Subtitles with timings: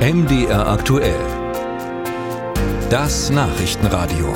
[0.00, 1.20] MDR aktuell.
[2.88, 4.32] Das Nachrichtenradio.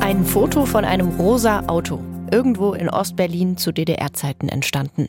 [0.00, 5.08] Ein Foto von einem rosa Auto irgendwo in Ostberlin zu DDR-Zeiten entstanden.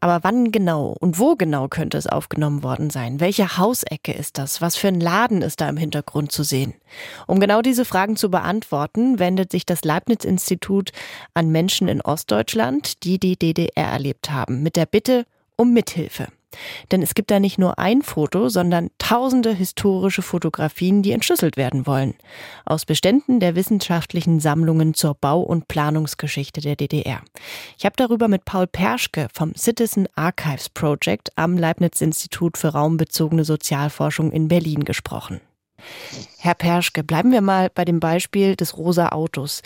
[0.00, 3.20] Aber wann genau und wo genau könnte es aufgenommen worden sein?
[3.20, 4.62] Welche Hausecke ist das?
[4.62, 6.74] Was für ein Laden ist da im Hintergrund zu sehen?
[7.26, 10.92] Um genau diese Fragen zu beantworten, wendet sich das Leibniz-Institut
[11.34, 16.28] an Menschen in Ostdeutschland, die die DDR erlebt haben, mit der Bitte um Mithilfe.
[16.90, 21.86] Denn es gibt da nicht nur ein Foto, sondern tausende historische Fotografien, die entschlüsselt werden
[21.86, 22.14] wollen.
[22.64, 27.22] Aus Beständen der wissenschaftlichen Sammlungen zur Bau- und Planungsgeschichte der DDR.
[27.78, 34.30] Ich habe darüber mit Paul Perschke vom Citizen Archives Project am Leibniz-Institut für raumbezogene Sozialforschung
[34.30, 35.40] in Berlin gesprochen.
[36.38, 39.62] Herr Perschke, bleiben wir mal bei dem Beispiel des rosa Autos.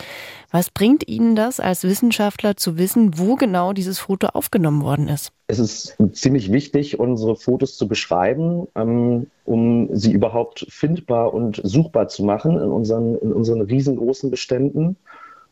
[0.51, 5.31] Was bringt Ihnen das als Wissenschaftler zu wissen, wo genau dieses Foto aufgenommen worden ist?
[5.47, 12.09] Es ist ziemlich wichtig, unsere Fotos zu beschreiben, ähm, um sie überhaupt findbar und suchbar
[12.09, 14.97] zu machen in unseren, in unseren riesengroßen Beständen.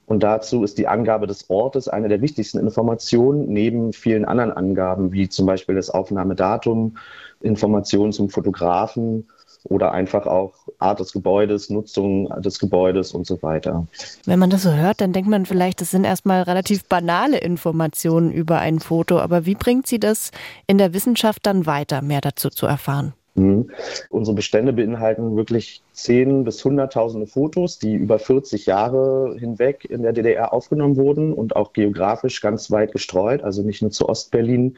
[0.08, 5.12] Und dazu ist die Angabe des Ortes eine der wichtigsten Informationen, neben vielen anderen Angaben,
[5.12, 6.98] wie zum Beispiel das Aufnahmedatum,
[7.42, 9.28] Informationen zum Fotografen
[9.66, 13.86] oder einfach auch Art des Gebäudes, Nutzung des Gebäudes und so weiter.
[14.26, 18.32] Wenn man das so hört, dann denkt man vielleicht, das sind erstmal relativ banale Informationen
[18.32, 20.32] über ein Foto, aber wie bringt sie das
[20.68, 23.14] in der Wissenschaft dann weiter, mehr dazu zu erfahren?
[23.36, 23.70] Mhm.
[24.10, 30.14] Unsere Bestände beinhalten wirklich zehn bis hunderttausende Fotos, die über 40 Jahre hinweg in der
[30.14, 34.78] DDR aufgenommen wurden und auch geografisch ganz weit gestreut, also nicht nur zu Ostberlin,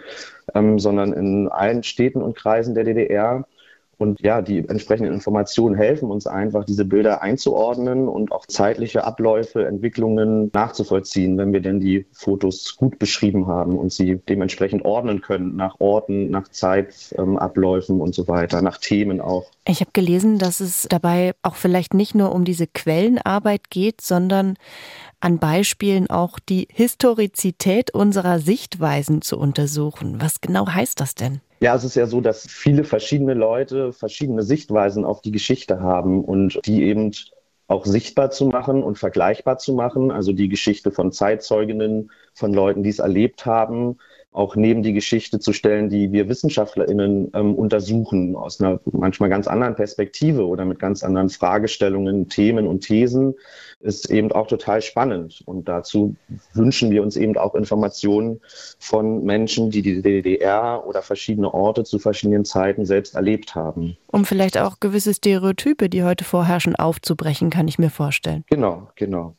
[0.56, 3.46] ähm, sondern in allen Städten und Kreisen der DDR.
[3.98, 9.66] Und ja, die entsprechenden Informationen helfen uns einfach, diese Bilder einzuordnen und auch zeitliche Abläufe,
[9.66, 15.56] Entwicklungen nachzuvollziehen, wenn wir denn die Fotos gut beschrieben haben und sie dementsprechend ordnen können
[15.56, 19.46] nach Orten, nach Zeitabläufen und so weiter, nach Themen auch.
[19.68, 24.56] Ich habe gelesen, dass es dabei auch vielleicht nicht nur um diese Quellenarbeit geht, sondern
[25.20, 30.22] an Beispielen auch die Historizität unserer Sichtweisen zu untersuchen.
[30.22, 31.42] Was genau heißt das denn?
[31.60, 36.24] Ja, es ist ja so, dass viele verschiedene Leute verschiedene Sichtweisen auf die Geschichte haben
[36.24, 37.12] und die eben
[37.68, 40.12] auch sichtbar zu machen und vergleichbar zu machen.
[40.12, 43.98] Also die Geschichte von Zeitzeuginnen, von Leuten, die es erlebt haben,
[44.38, 49.48] auch neben die Geschichte zu stellen, die wir WissenschaftlerInnen ähm, untersuchen, aus einer manchmal ganz
[49.48, 53.34] anderen Perspektive oder mit ganz anderen Fragestellungen, Themen und Thesen,
[53.80, 55.42] ist eben auch total spannend.
[55.46, 56.16] Und dazu
[56.54, 58.40] wünschen wir uns eben auch Informationen
[58.80, 63.98] von Menschen, die die DDR oder verschiedene Orte zu verschiedenen Zeiten selbst erlebt haben.
[64.08, 68.44] Um vielleicht auch gewisse Stereotype, die heute vorherrschen, aufzubrechen, kann ich mir vorstellen.
[68.50, 69.36] Genau, genau.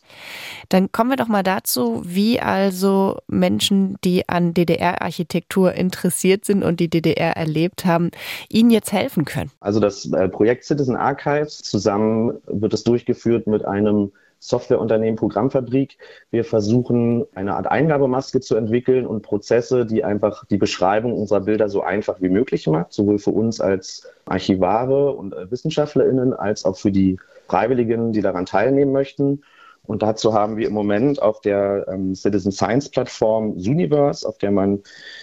[0.68, 4.54] Dann kommen wir doch mal dazu, wie also Menschen, die an
[4.88, 8.10] DDR-Architektur interessiert sind und die DDR erlebt haben,
[8.48, 9.50] Ihnen jetzt helfen können.
[9.60, 15.98] Also das äh, Projekt Citizen Archives zusammen wird es durchgeführt mit einem Softwareunternehmen Programmfabrik.
[16.30, 21.68] Wir versuchen eine Art Eingabemaske zu entwickeln und Prozesse, die einfach die Beschreibung unserer Bilder
[21.68, 26.76] so einfach wie möglich macht, sowohl für uns als Archivare und äh, WissenschaftlerInnen als auch
[26.76, 27.18] für die
[27.48, 29.42] Freiwilligen, die daran teilnehmen möchten.
[29.88, 34.50] Und dazu haben wir im Moment auf der ähm, Citizen Science Plattform Universe, auf der
[34.50, 34.82] man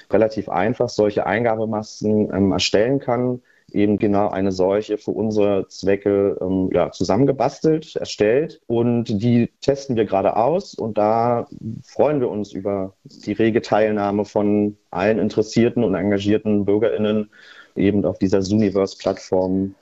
[0.10, 6.72] relativ einfach solche Eingabemasken ähm, erstellen kann, eben genau eine solche für unsere Zwecke ähm,
[6.74, 8.60] ja, zusammengebastelt, erstellt.
[8.66, 10.74] Und die testen wir gerade aus.
[10.74, 11.48] Und da
[11.84, 17.30] freuen wir uns über die rege Teilnahme von allen interessierten und engagierten BürgerInnen
[17.76, 19.76] eben auf dieser Universe-Plattform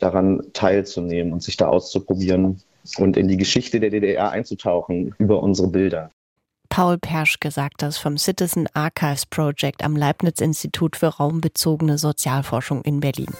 [0.00, 2.62] daran teilzunehmen und sich da auszuprobieren
[2.96, 6.10] und in die Geschichte der DDR einzutauchen über unsere Bilder.
[6.68, 13.00] Paul Persch gesagt das vom Citizen Archives Project am Leibniz Institut für raumbezogene Sozialforschung in
[13.00, 13.32] Berlin.